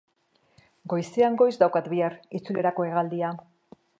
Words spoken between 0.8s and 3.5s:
Goizean goiz daukat, bihar, itzulerako hegaldia.